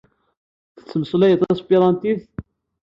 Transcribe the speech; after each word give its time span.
Tettmeslayeḍ 0.77 1.39
taspirantit? 1.43 2.21